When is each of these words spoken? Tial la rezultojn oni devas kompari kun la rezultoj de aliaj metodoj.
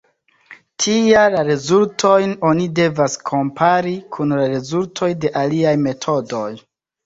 Tial 0.85 1.35
la 1.37 1.43
rezultojn 1.49 2.33
oni 2.53 2.67
devas 2.81 3.19
kompari 3.33 3.95
kun 4.19 4.37
la 4.41 4.51
rezultoj 4.57 5.15
de 5.23 5.35
aliaj 5.47 5.79
metodoj. 5.87 6.47